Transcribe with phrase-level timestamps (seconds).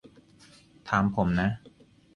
[0.89, 1.49] ถามผมนะ